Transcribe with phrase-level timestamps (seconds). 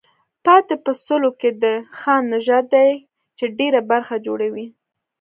[0.45, 1.65] پاتې په سلو کې د
[1.97, 2.89] خان نژاد دی
[3.37, 4.65] چې ډېره برخه جوړوي.